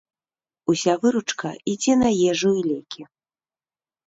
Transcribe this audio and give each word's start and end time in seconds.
Уся 0.73 0.93
выручка 1.03 1.51
ідзе 1.73 1.93
на 2.01 2.09
ежу 2.33 2.51
і 2.63 2.65
лекі. 2.71 3.01